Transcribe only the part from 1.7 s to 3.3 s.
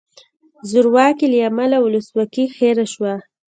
ولسواکي هیره شوه.